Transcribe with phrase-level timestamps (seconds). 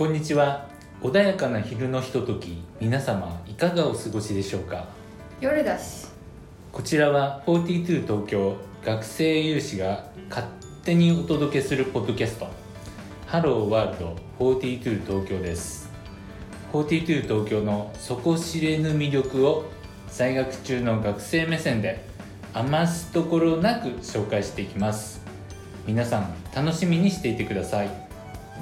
[0.00, 0.66] こんにちは。
[1.02, 4.86] 穏やかな昼のひととき皆様いかがお過ごしでしょうか？
[5.42, 6.06] 夜だし。
[6.72, 10.46] こちらは42東京学生有志が勝
[10.84, 12.48] 手にお届けするポッドキャスト。
[13.26, 15.90] ハローワールド42東京です。
[16.72, 19.66] 42東京の底知れぬ魅力を
[20.08, 22.02] 在学中の学生目線で
[22.54, 25.20] 余すところなく紹介していきます。
[25.86, 27.90] 皆さん楽しみにしていてください。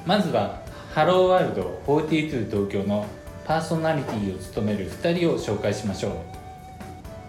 [0.05, 0.67] まずは
[0.99, 3.07] ハローワールド42東京の
[3.45, 6.13] パーソナリティを務める2人を紹介しましょう。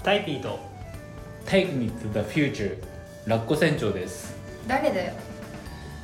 [0.01, 0.59] タイピーと。
[1.45, 2.79] Take me to the future
[3.27, 4.35] ラッコ船長です。
[4.67, 5.13] 誰だよ。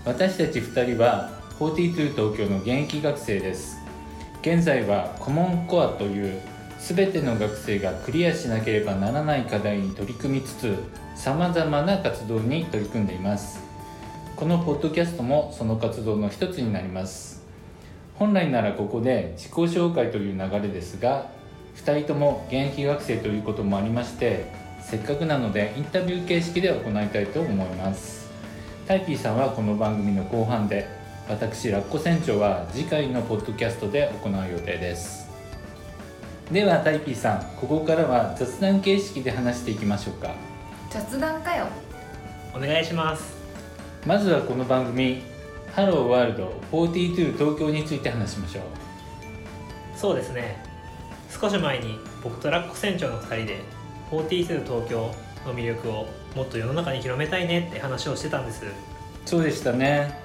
[0.05, 3.79] 私たち2人は42東京の現役学生です。
[4.43, 6.39] 現在はコモンコアという
[6.77, 10.77] 全ての学生がクリアしなければならない課題に取り組みつつ
[11.15, 13.59] さまざまな活動に取り組んでいます。
[14.35, 17.34] このポッドキャストもその活動の一つになります
[18.17, 21.29] 本来ならここで自己紹介という流れですが
[21.75, 24.45] 2人とも現役学生ということもありまして
[24.81, 28.29] せっかくなのでインタビュー形式で行いたいと思います。
[28.87, 30.87] タイピーさんはこの番組の後半で
[31.27, 35.27] 私ラッコ船長は次回のポッドキャストで行う予定です。
[36.51, 40.35] ではタイピーさんここからは雑談形式で話していきましょうか。
[40.91, 41.65] 雑談かよ。
[42.55, 43.35] お願いします。
[44.05, 45.23] まずはこの番組
[45.75, 48.63] 「ハローワールド42東京」について話しましょう。
[49.97, 50.63] そうですね。
[51.29, 53.59] 少し前に僕とラッコ船長の2人で
[54.09, 55.11] 42東京
[55.45, 58.63] の魅力をもっと世の中に広めたいねって話をしてたんです。
[59.25, 60.17] そうでしたね。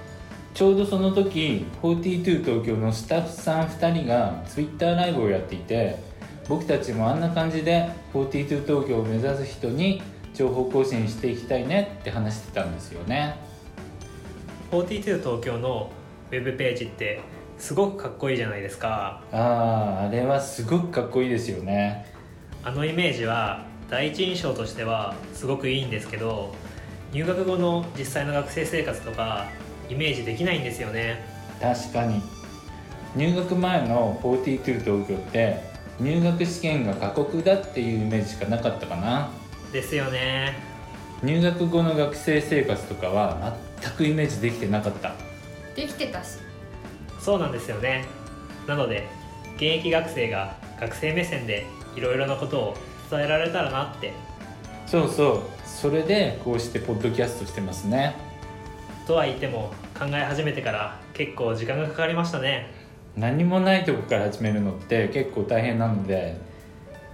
[0.54, 5.98] ちょうどその時42東京のスタッフさん2人が Twitter ライブをやっていて
[6.48, 10.00] 僕たちもあんな感じで42東京を目指す人に
[10.32, 13.49] 情報更新していきたいねって話してたんですよね
[14.70, 15.90] 42東京の
[16.30, 17.20] ウェブページって
[17.58, 19.22] すごくかっこいいじゃないですか。
[19.32, 22.06] あああれはすごくかっこいいですよね。
[22.62, 26.54] あのイメージは第一印象としてはすごくいいんですけど
[27.12, 29.46] 入学後の実際の学生生活とか
[29.88, 31.24] イメージできないんですよね。
[31.60, 32.22] 確かに。
[33.16, 35.60] 入学前の42東京って
[35.98, 39.30] 入学試験が過酷だっていうイメージしかなかったかな。
[39.72, 40.54] ですよね。
[41.22, 45.14] 入学後の学生生活とかは全くイメージできてなかった。
[45.74, 46.38] できてたし。
[47.18, 48.04] そうなんですよね。
[48.66, 49.06] なので
[49.56, 52.76] 現役学生が学生目線でいろいろなことを
[53.10, 54.12] 伝えられたらなって。
[54.86, 55.40] そうそう。
[55.64, 58.14] それでこうしてポッドキャストしてますね。
[59.06, 62.70] とは言っても考え始めてから結構時間がかかりましたね。
[63.16, 66.36] 何もないとこから始めるのって結構大変なので。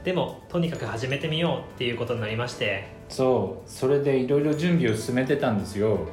[0.05, 2.85] でもとにかく始めてみようっていうことになりまして。
[3.09, 3.71] そう。
[3.71, 6.07] それでいろいろ準備を進めてたんですよ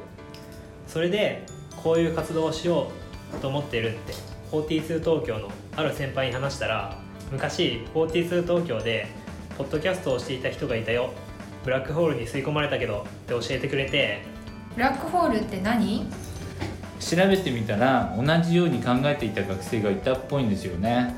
[0.86, 1.44] それで
[1.82, 2.90] こういう活動をしよ
[3.36, 4.12] うと思っているって
[4.52, 6.98] 42東京のある先輩に話したら
[7.32, 9.08] 昔42東京で
[9.58, 11.10] ポッドキャストをしていた人がいたよ。
[11.64, 14.22] ブラックホールに吸い込まれたけどって教えてくれて。
[14.74, 16.06] ブラックホールって何？
[17.00, 21.14] 調べてみたら同じように考えていた学生がいたっぽいんですよね。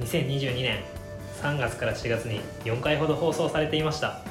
[0.00, 0.82] 2022年
[1.40, 4.22] 3月から4月に4回ほど放送されていました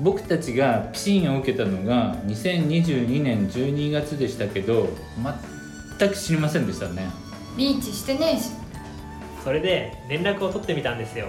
[0.00, 4.88] 僕たちがピシンを受けたのが2022年12月でしたけど
[5.98, 7.08] 全く知りませんでしたね。
[7.56, 8.50] リーチしてねえし。
[9.42, 11.26] それで連絡を取ってみたんですよ。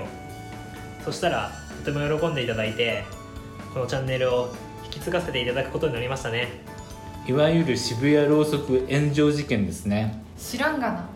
[1.04, 1.52] そしたら
[1.84, 3.04] とても喜んでいただいて
[3.74, 4.54] このチャンネルを
[4.86, 6.48] 引き継がせていただくことになりましたね。
[7.28, 10.24] いわゆる渋谷ろうそく炎上事件ですね。
[10.38, 11.10] 知らんがな。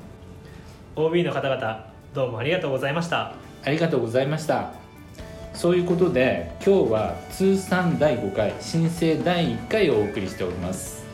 [0.96, 3.34] OB の方々どうもありがとうございました。
[3.66, 4.83] ありがとうございました
[5.54, 11.06] そういうことで今日は通算第5回申請第1回をお送りしております。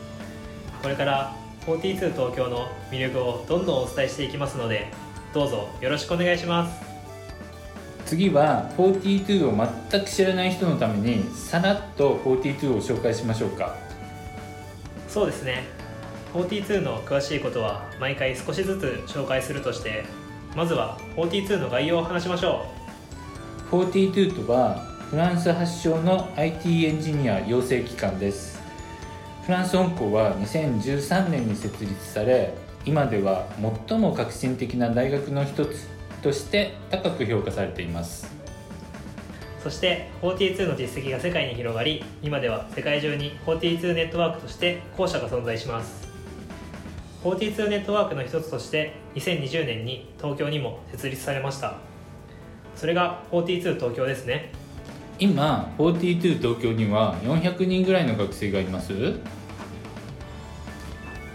[0.82, 1.36] これから
[1.66, 4.90] 42東京の魅力をどんどんお伝えしていきますので
[5.34, 6.82] どうぞよろしくお願いします。
[8.06, 13.76] 次は42を全く知らない人のためにさらっと42を紹介しましょうか。
[15.06, 15.64] そうですね。
[16.34, 20.04] 42の詳しいことは毎回少しずつ紹介するとして
[20.56, 22.66] まずは42の概要を話しましょ
[23.70, 24.80] 42とは
[25.10, 28.60] フランス発祥の IT エンジニア養成機関です。
[29.46, 32.52] フランス本校は2013年に設立され
[32.84, 33.46] 今では
[33.88, 35.86] 最も革新的な大学の一つ
[36.20, 38.26] として高く評価されています。
[39.62, 46.08] そして42の実績が世界に広がり今では世界中に42ネットワークとして校舎が存在します。
[47.22, 51.89] 42ネットワークの一つとして2020年に東京にも設立されました。
[52.76, 54.52] それが42東京ですね。
[55.18, 58.92] 今42東京には400人ぐらいの学生がいます。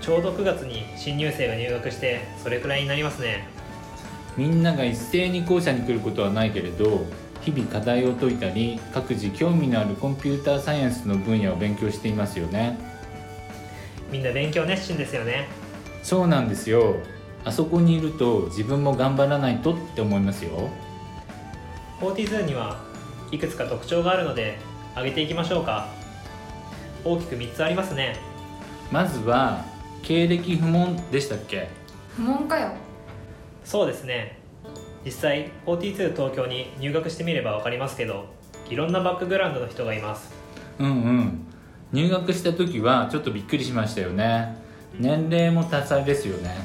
[0.01, 3.47] ちょうど9月に新入生が入学してそれくらいになりますね。
[4.37, 7.05] みんなが一斉に校舎に来ることはないけれど
[7.41, 12.77] 日々課題を解いたり各自興味のあるコンピューターサイエンスの分野を勉強していますよね。
[14.11, 15.47] みんな勉強熱心ですよね。
[16.03, 16.95] そうなんですよ。
[17.45, 20.69] あそこにいると自分も頑張らないとって思いますよ
[21.99, 22.79] 42には
[23.31, 24.57] いくつか特徴があるので
[24.93, 25.87] 挙げていきましょうか。
[27.03, 28.17] 大きく3つありますね。
[28.91, 29.63] まずは
[30.03, 31.69] 経歴不問でしたっけ？
[32.15, 32.71] 不問かよ。
[33.63, 34.39] そうですね。
[35.03, 38.25] 実際42東京に入学してみれば分かりますけど
[38.69, 40.33] いろんなバックグラウンドの人がいます。
[40.79, 41.47] うんうん。
[41.91, 44.57] 入学した時はちょっとびっくりしましたよね。
[44.99, 46.55] 年齢も多彩ですよね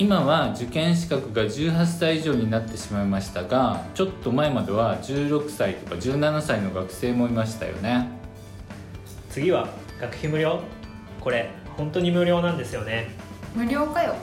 [0.00, 8.08] 今は受験資格が18歳以上になってしまいましたがちょっと前までは16歳とか17歳の学生もいましたよね。
[9.28, 9.68] 次は
[10.00, 10.62] 学費無料。
[11.20, 13.10] これ本当に無料なんですよね。
[13.54, 14.14] 無料かよ。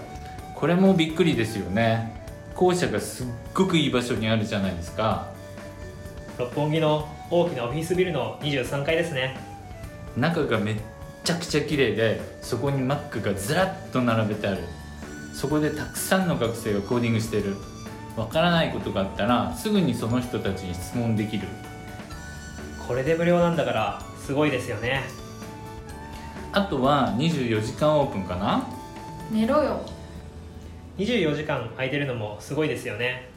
[0.56, 2.26] これもびっくりですよね。
[2.56, 5.28] 校舎がすっごくいい場所にあるじゃないですか。
[6.40, 9.38] 六本木の大きなオフィスビルの23階ですね。
[10.16, 10.76] 中がめっ
[11.24, 14.62] ちゃくちゃ綺麗でそこに Mac がずらっと並べてある
[15.38, 17.56] そこでたくさんの学生がコーディングしてる。
[18.16, 21.48] わからないことがあったらすぐにその人たちに質問できる。
[22.88, 25.04] これで無料なんだからすごいですよね。
[26.54, 28.68] あとは24時間オープンかな？
[29.30, 29.82] 寝ろよ。
[30.98, 33.30] 24時間空いてるのもすごいですよね。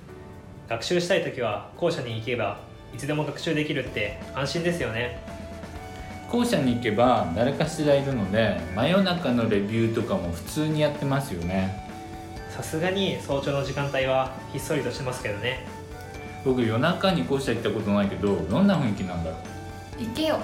[0.70, 2.60] 学習したい時は校舎に行けば
[2.94, 5.22] いつでも学習できるって安心ですよね。
[6.30, 11.79] 校舎に行けば誰かしらいるので真夜中のレビューとかも普通にやってますよね
[12.60, 15.66] さすがに早朝の時間帯はひっそりとしてますけどね。
[16.44, 19.36] 僕夜中に校舎行ったことないけどどんな雰囲気なんだろ
[19.98, 20.04] う？
[20.04, 20.38] 行けよ。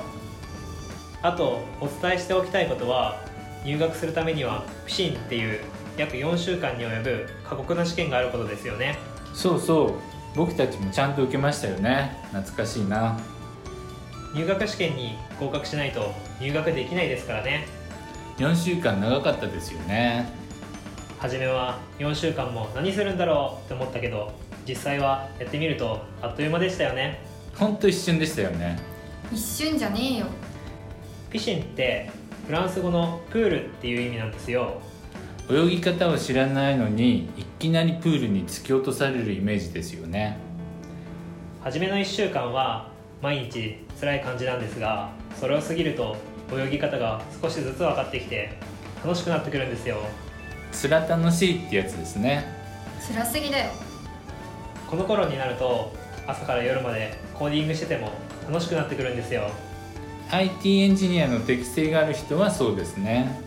[1.21, 3.23] あとお伝えしておきたいことは
[3.67, 5.61] 入学するためには不審っていう
[5.99, 8.97] 約4週間に及ぶ過酷な試験があることですよね。
[9.35, 9.93] そうそう。
[10.35, 12.17] 僕たちもちゃんと受けましたよね。
[12.33, 13.21] 懐かしいな。
[14.35, 17.67] 入学試験に合格しないと入学できないですからね。
[18.39, 20.46] 4週間長かったですよね
[21.19, 24.33] 初めは4週間も何するんだろうって思ったけど
[24.69, 27.21] 実際はやってみるとあっという間でしたよね。
[27.55, 28.79] ほんと一瞬でしたよね。
[29.33, 30.27] 一瞬じゃねえよ。
[31.31, 32.11] ピシンって
[32.47, 34.81] フランス語のプールっていう意味なんですよ。
[35.51, 40.39] 泳ぎ方を知らないのにいきなりプールに突き落とされるイメージですよね。
[41.63, 42.91] 初めの1週間は
[43.23, 45.11] 毎日辛い感じなんですが
[45.41, 46.17] それを過ぎると
[46.53, 48.51] 泳ぎ方が少しずつ分かってきて
[49.05, 49.97] 楽しくなってくるんですよ
[50.73, 52.45] つら楽しいってやつですね。
[53.07, 53.71] 辛すぎだよ。
[54.89, 55.93] この頃になると
[56.27, 58.11] 朝から夜までコーディングしてても
[58.49, 59.51] 楽しくなってくるんですよ。
[60.31, 63.41] IT エンジニアの適性がある人はそうですね。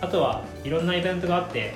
[0.00, 1.74] あとはいろんなイベントがあって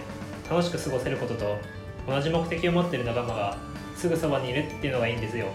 [0.48, 1.58] 楽しく過ごせることと
[2.06, 3.56] 同じ目的を持ってる仲間が
[3.96, 5.46] すぐそばにいるっていうのがいいんですよ。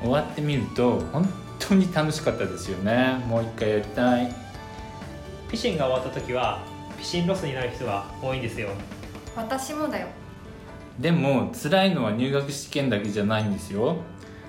[0.00, 1.28] 終わってみると本
[1.58, 3.22] 当に楽しかったですよね。
[3.26, 4.34] もう一回やりたい。
[5.50, 6.62] ピシンが終わった時は
[7.04, 8.70] ピシンロスになる人が多いんですよ。
[9.36, 10.06] 私もだよ。
[10.98, 13.98] でも辛いのは入学試験だけじゃないんですよ。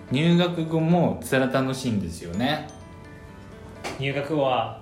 [0.10, 2.69] 入学後もつら楽しいんですよね。
[4.00, 4.80] 入学後は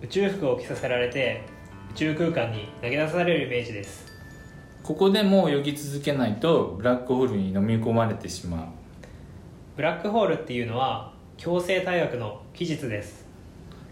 [0.00, 1.42] 宇宙服を着させられて
[1.90, 4.06] 宇宙空間に投げ出されるイメージです。
[4.82, 8.64] ここでも泳ぎ続けないとブラックホールに飲み込まれてしまう。
[9.76, 13.19] ブラックホールっていうのは強制退学の期日です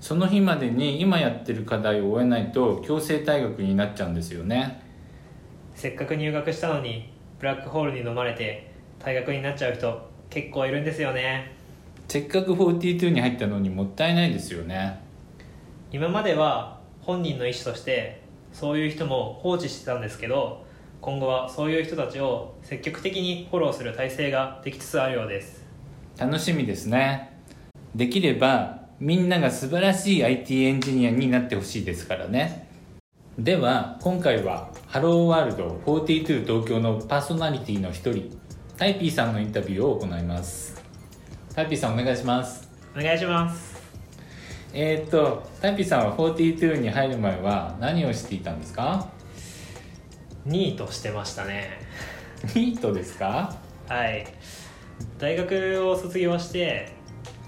[0.01, 4.83] その日までに今やってる課題を終えないと強制退学になっちゃうんですよね。
[5.75, 11.53] せっかく入学したのにブラックホールに飲まれて退学になっちゃう人結構いるんですよね。
[12.09, 15.01] せっかく42に入ったのにもったいないですよね。
[15.93, 20.65] 今までは本人の意思としてそういう人も放置してたんですけど
[21.01, 25.67] 今後はそういう人たちを積極的にフォローする体制ができつつあるようです。
[26.19, 27.39] 楽しみですね。
[27.95, 32.69] できればみんなが素晴らしい IT エンジニアになってほしいですからね。
[33.39, 38.37] では今回はハローワールド42東京のパーソナリティの一人
[38.77, 40.83] タイピーさんのインタビューを行います。
[41.55, 42.69] タイピーさんお願いします。
[42.97, 43.81] お願いします。
[44.73, 49.09] えー、っとタイピーさんは42に入る前は何をしていたんですか？
[50.45, 51.79] ニートしてましたね。
[52.57, 53.55] ニートですか？
[53.89, 54.27] はい。
[55.19, 56.98] 大学を卒業して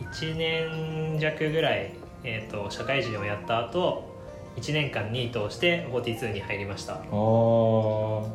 [0.00, 1.92] 1年弱ぐらい、
[2.24, 4.08] えー、と社会人をやった後
[4.56, 6.96] 1年間ニートをして42に入りました。
[7.12, 8.28] おー。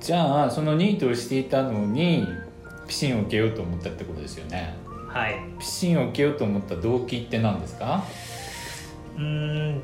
[0.00, 2.26] じゃあそのニートをしていたのに
[2.86, 4.74] ピシンを受けようと思ったってことですよね。
[5.08, 5.36] はい。
[5.58, 8.04] ピシンを受けようと思った動機って何ですか？
[9.16, 9.80] うーん。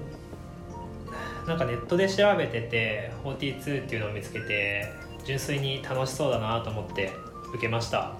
[1.46, 4.92] なんかネットで調べてて42っていうのを見つけて
[5.24, 7.12] 純粋に楽しそうだなと思って
[7.48, 8.14] 受けました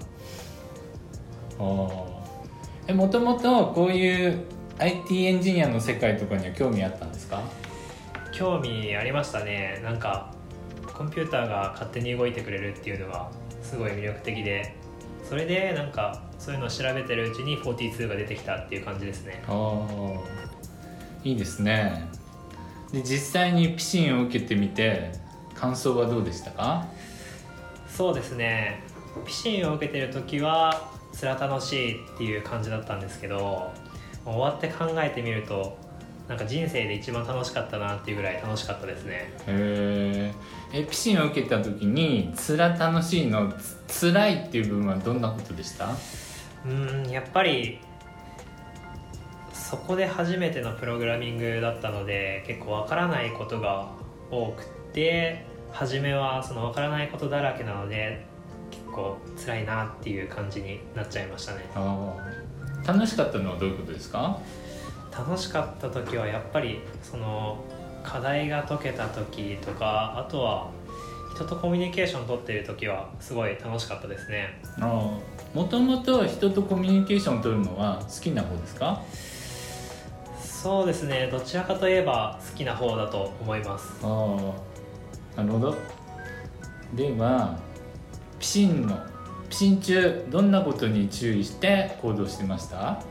[2.87, 4.45] えもともとこういう
[4.79, 7.41] IT エンジニアの世界とかには興味あったんですか？
[8.33, 9.79] 興味ありましたね。
[9.83, 10.33] なんか
[10.93, 13.29] コンピューターが勝手に動いてくれるっていうのが
[13.61, 14.75] すごい魅力的で。
[15.23, 19.41] それでなんかそういうのを調べてるうちに42が出てきたっていう感じですね。
[19.47, 20.19] ああ
[21.23, 22.09] いいですね。
[22.91, 25.13] で実際にピシンを受けてみて
[25.55, 26.85] 感想はどうでしたか？
[27.87, 28.81] そうですね。
[29.25, 33.71] ピシンを受けてる時はつら楽しいっていう感じだったんですけど
[34.25, 35.77] 終わって考えてみると
[36.27, 39.33] なんか人生で一番楽しかったなっていうぐらい楽しかったですね。
[39.47, 40.33] へ
[40.73, 43.51] ええピシンを受けた時につら楽しいの
[43.87, 45.89] つ辛いっていう部分はどんなことでした？
[46.65, 47.79] うんやっぱり
[49.51, 53.89] そこで初めてのプログラミングだったので結構わからないことが
[54.29, 58.30] 多くて初めはそのわからないことだらけなので結
[58.91, 61.61] 構辛いなっていう感じになっちゃいましたね。
[62.85, 64.39] 楽しかったのはどういうことですか？
[65.11, 67.63] 楽しかった時はやっぱりその
[68.03, 70.69] 課題が解けた時とかあとは
[71.35, 74.59] 人とコミュニケーション取ってる時はすごい楽しかったですね。
[74.79, 75.17] あ
[75.53, 79.01] もともと人とコミュニケーションを取るのは好きな方ですか？
[80.41, 81.27] そうですね。
[81.31, 83.99] どちらかといえば好きな方だと思います。
[84.03, 84.53] あ
[85.37, 85.75] あなるほど。
[86.95, 87.57] では
[88.41, 88.99] ピシンの
[89.51, 93.03] ピシン中どんなことに注意して行動してました？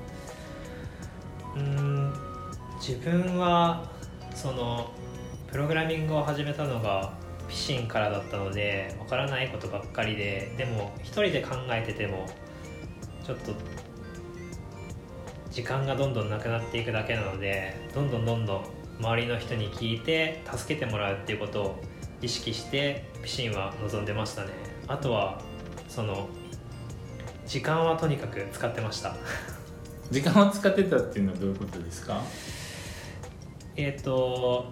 [1.56, 2.12] うん
[2.80, 3.88] 自分は
[4.34, 4.90] その
[5.46, 7.12] プログラミングを始めたのが
[7.48, 12.26] ピシンからだったのでわからないことばっかりででも一人で考えてても
[13.24, 13.52] ちょっと
[15.52, 18.64] 時間がどんどんなくなっていくだけなのでどんどんどんどん
[18.98, 21.80] 周りの人に聞いて助けてもらうっていうことを
[22.20, 24.69] 意識してピシンは望んでましたね。
[24.90, 25.40] あとは
[25.88, 26.28] その
[27.46, 29.14] 時間はとにかく使ってました。
[30.10, 32.20] 時間を使ってたっていうのはどういうことですか？
[33.76, 34.66] えっ、と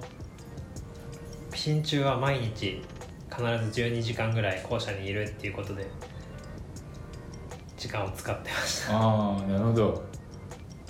[1.53, 2.83] ピシン中は毎日
[3.31, 5.89] 必ず12時間ぐらい校舎にいるっていうことで
[7.77, 8.97] 時間を使ってました。
[8.97, 10.03] ああなるほど。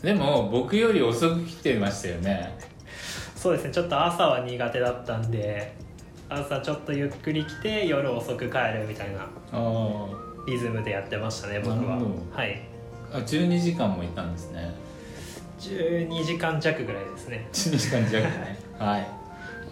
[0.02, 2.56] でも僕より遅く来てましたよね。
[3.36, 3.72] そうですね。
[3.72, 5.74] ちょっと朝は苦手だったんで
[6.28, 10.06] 朝ちょっとゆっくり来て夜遅く帰るみたいなあ
[10.46, 11.98] リズムでやってましたね僕は。
[12.32, 12.60] はい。
[13.12, 14.74] あ12時間もいたんですね。
[15.60, 17.48] 12時間弱ぐらいですね。
[17.52, 18.58] 12時間弱ね。
[18.78, 19.06] はい。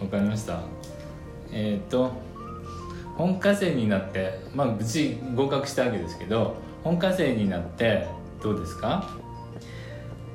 [0.01, 0.61] わかりました。
[1.51, 2.11] えっ、と
[3.15, 8.05] 本科生になってまあ無事合格したわけですけど本科生になって
[8.41, 9.09] どうですか？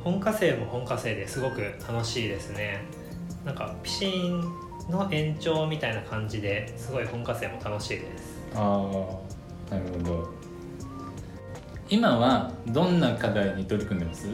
[0.02, 2.82] 本科生も本科生ですごく楽しいですね。
[3.44, 4.42] なんかピシン
[4.88, 8.40] の延長みたいな感じですごい本科生も楽しいです。
[8.54, 8.58] あ
[9.70, 10.28] あなるほど。
[11.88, 14.28] 今はどんな課題に取り組んでます？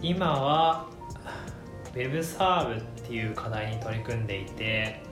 [0.00, 0.86] 今は
[1.94, 5.02] Web サーブっていう課題に取り組んでいて、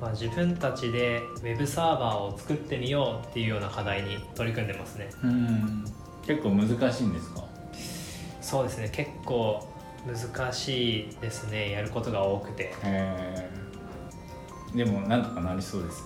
[0.00, 5.10] まあ、自分たちで Web サーバーを作ってみようっていうような課題に取り組んでますね。
[5.22, 5.84] うん。
[6.26, 7.44] 結構難しいんですか？
[8.40, 8.90] そうですね。
[8.92, 9.66] 結構
[10.06, 12.72] 難しいですねやることが多くて。
[12.84, 16.04] えー、でもなんとかなりそうです？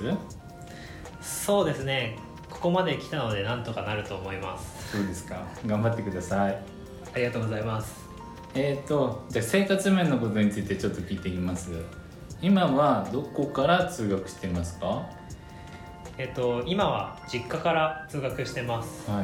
[1.20, 2.18] そうですね
[2.50, 4.96] ここまで来たのでなんとかなると思います。
[4.96, 5.42] そうですか。
[5.66, 6.58] 頑張ってください。
[7.14, 8.02] ありがとうございます。
[8.54, 11.70] えーとじゃあ生活面のことについてちょっと聞いていきます。
[12.40, 14.86] 今はどこから通学してますか？
[14.86, 15.10] は
[16.18, 19.10] えっと今は実家から通学してます。
[19.10, 19.14] い。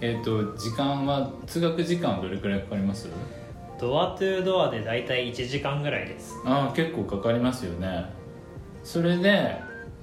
[0.00, 3.08] えーと時間は通学時間はどれくらいかかります？
[3.80, 6.34] ドアトゥードアでだいたい1時間ぐらいです。
[6.44, 8.06] ああ結構かかりますよね。
[8.82, 9.56] それで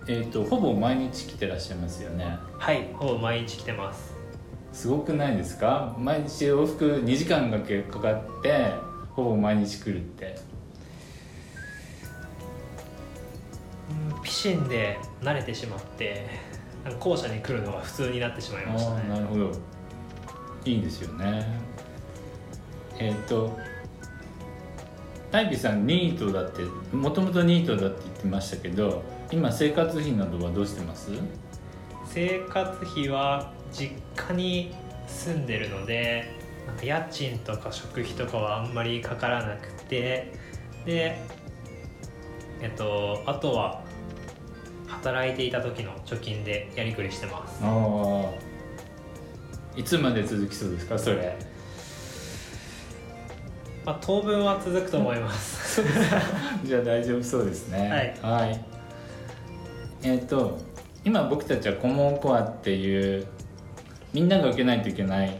[0.08, 2.38] えー、とほぼ毎日来てらっしゃいますよね。
[2.58, 4.14] はいほぼ毎日来てます。
[4.72, 5.96] すごくないですか？
[5.98, 8.72] 毎日往復2時間がけかかって
[9.12, 10.36] ほぼ毎日来るって。
[14.18, 16.28] うんピシンで慣れてしまって
[17.00, 19.52] 校舎に来るのが普通になってしまいましたああなねるほど。
[20.66, 21.46] いいですよね
[23.00, 23.58] えっ、と
[25.32, 26.62] タイピさんニートだって
[26.96, 31.12] もともとニートだって言ってましたけど今生活費などはどうしてます？
[32.08, 34.74] 生活費は実家に
[35.08, 36.32] 住んでるので
[36.68, 40.32] なんか家賃とか食費とかはあんまりかからなくて
[40.86, 41.20] で
[42.62, 43.84] えっとあとは
[44.88, 47.60] 働いていた時の貯金でやりくりしてます。
[47.62, 48.32] ああ
[49.78, 50.98] いつまで続きそうですか？
[50.98, 51.36] それ
[53.86, 55.84] まあ、当分は続くと思います。
[56.66, 58.16] じゃあ大丈夫そうですね。
[58.22, 58.66] はい、
[60.04, 60.58] えっ、と
[61.04, 63.28] 今僕たちはコモンコアっていう
[64.12, 65.40] みんなが受けないといけない、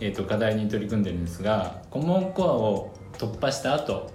[0.00, 4.10] えー、と課題に取り組んでるんですがコモンコアを突破した後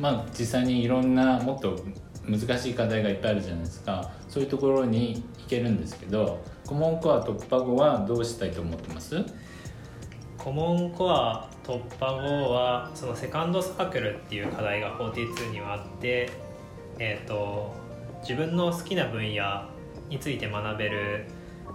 [0.00, 1.76] まあ実際にいろんなもっと
[2.26, 4.10] 難しい課題がいっぱいあるじゃないですか。
[4.28, 9.24] そういうところに行けるんですけどコモンコア突破後はどうしたいと思ってます？
[10.38, 16.30] コモンコア突破後はそのセカンドサークルっていう課題が42にはあって、
[16.98, 17.74] えー、と
[18.22, 19.68] 自分の好きな分野
[20.08, 21.26] について学べる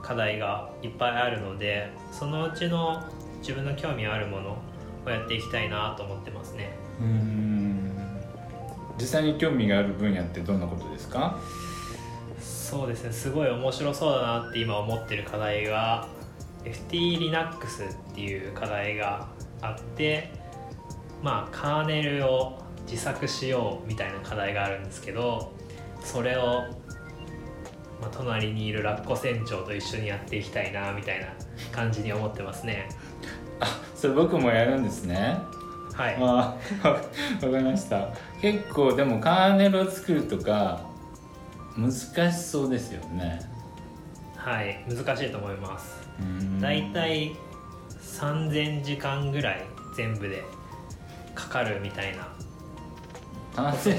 [0.02, 3.04] 課題がいっぱいあるのでそのうちの
[3.40, 4.58] 自分の興味あるもの
[5.06, 6.72] をやっていきたいなと思ってますね。
[7.00, 7.92] うん。
[8.98, 11.38] 実際に興味がある分野ってどんなことですか？
[12.40, 13.12] そうですね。
[13.12, 16.08] すごい面白そうだなって今思ってる課題が
[16.66, 19.28] FTLinux っていう課題が
[19.62, 20.32] あって
[21.22, 25.54] まあカーネルを自作しようみたいな課題があるんですけど
[26.04, 26.66] それを、
[28.02, 31.28] まあ、隣にいるラッコ船長と一緒にやっていきたいなみたいな
[31.72, 32.90] 感じに思ってますね。
[33.60, 35.38] あそれ僕もやるんですね。
[35.94, 36.18] はい。
[36.20, 37.00] あ わ
[37.40, 38.10] かりました。
[38.42, 40.82] 結構でもカーネルを作るとか
[41.78, 43.54] 難しそうですよね。
[44.44, 46.60] はい難しいと思いますうん。
[46.60, 47.36] だいたい
[48.02, 49.66] 3000時間ぐらい
[49.96, 50.44] 全部で
[51.36, 52.28] かかるみたいな
[53.56, 53.98] 3000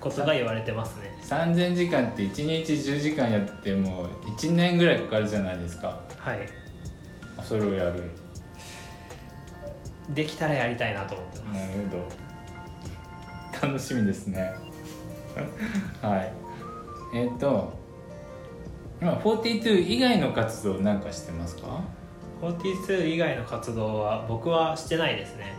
[0.00, 1.18] ことが言われてますね。
[1.22, 6.00] 3000時間って1日10時間やっても1年ぐらいかかるじゃないですか。
[6.18, 6.48] はい。
[7.42, 8.04] それをやる。
[10.10, 11.58] できたらやりたいなと思ってます。
[11.58, 11.96] なるほ
[13.66, 13.68] ど。
[13.68, 14.52] 楽しみですね。
[16.00, 16.32] はい。
[17.14, 17.77] えっ、と
[19.00, 21.80] 今42以外の活動なんかしてますか
[22.42, 25.54] ？42以外の活動は僕はしてないですね。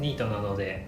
[0.00, 0.86] ニートなので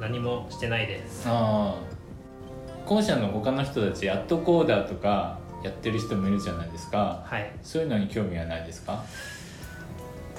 [0.00, 1.28] 何もしてないです。
[1.28, 2.86] ああ。
[2.86, 7.22] 校舎の他の人たちアットコーダーとかやってる人もいるじゃないですか。
[7.24, 7.50] はい。
[7.62, 9.02] そういうのに興味はないですか？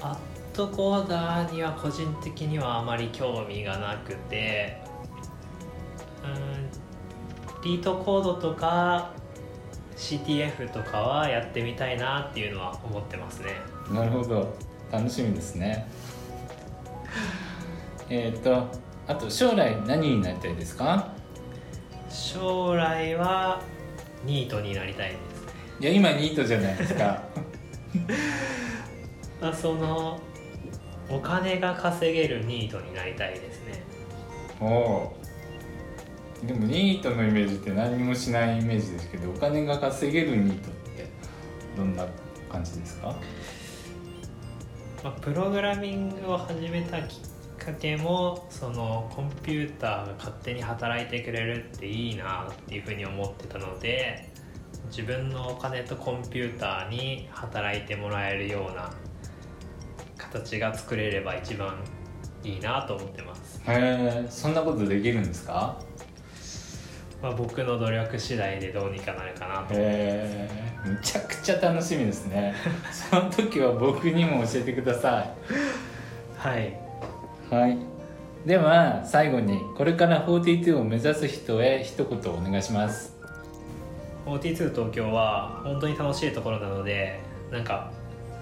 [0.02, 0.16] アッ
[0.56, 4.78] トコーダーには個人的にはあまり興味がなくて
[6.24, 9.10] うんリートコードとか
[9.96, 13.52] CTF とかはやってみたいなっていうのは思ってますね。
[13.90, 14.54] なるほど。
[14.92, 15.88] 楽しみですね。
[18.08, 18.68] えっと
[19.08, 21.12] あと将来何になりたいですか？
[22.10, 23.60] 将来は
[24.24, 25.52] ニートになりたいですね。
[25.80, 27.22] いや今ニートじゃないですか。
[29.40, 30.20] ま あその
[31.08, 33.82] お金が稼げるニートになりたいですね。
[34.60, 35.16] おお
[36.44, 41.06] でもニートのイメージって何もしないイメージですけどお金が稼げるニートって
[41.76, 42.06] どんな
[42.50, 43.16] 感じですか？
[45.02, 47.18] まあ、プログラミングを始めたきっ
[47.58, 54.30] かけもそのコンピューターが勝手に働いてくれるっていいなっていうふうに思ってたので
[54.90, 58.92] 自分のお金とコンピューターに働いてもらえるような
[60.16, 61.82] 形が作れれば一番
[62.44, 65.80] いいなと思ってます、へえそんなことできるんですか？
[67.22, 69.74] まあ、僕の努力次第でどうにかなるかなと。
[69.74, 70.50] へえ
[70.84, 72.54] むちゃくちゃ楽しみですね。
[72.92, 75.26] その時は僕にも教えてくださ
[76.36, 77.54] はいい。
[77.54, 77.78] はい。
[78.44, 83.16] では最後にこれから42を目指す人へ一言お願いします。
[84.26, 87.90] 42東京は本当に楽しいところなのでなんか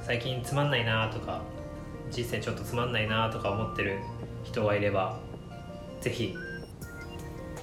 [0.02, 1.42] 最近つまんないなとか
[2.10, 3.98] 人生ちょっとつまんないなとか思ってる
[4.44, 5.18] 人がいれば
[6.00, 6.34] ぜひ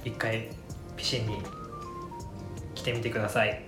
[0.04, 0.48] 一回
[0.96, 1.42] ピシンに
[2.74, 3.64] 来てみてください。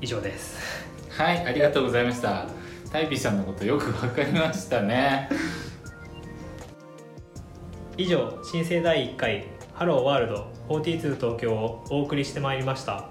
[0.00, 0.86] 以上です。
[1.10, 2.46] はいありがとうございました。
[2.92, 5.28] タイピーさんのことよくわかりましたね。
[7.96, 13.10] 以上新生第1回ハローワールド42東京をお送りしてまいりました。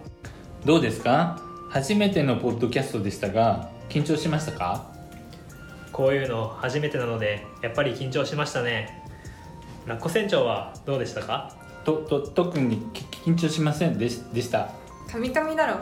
[0.65, 1.41] どうですか？
[1.69, 4.91] 初めてのポッドキャストでしたが緊張しましたか？
[5.91, 9.03] こういうの初めてなのでやっぱり緊張しましたね。
[9.85, 11.55] ラッコ船長はどうでしたか？
[11.87, 14.71] とと特にき緊張しませんでしでした？
[15.09, 15.77] カミカミだろ。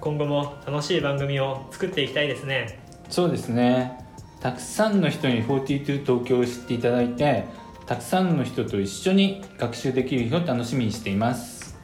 [0.00, 2.80] 今後も楽しい番組を作っていきたいですね。
[3.10, 4.02] そうですね。
[4.40, 7.44] たくさんの人に42東京を知っていただいて
[7.84, 11.76] たくさんの人と一緒に学習できる日を楽しみにしています。